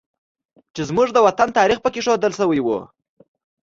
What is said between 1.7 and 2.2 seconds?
پکې